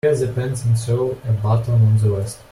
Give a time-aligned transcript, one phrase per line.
[0.03, 2.39] Press the pants and sew a button on the vest.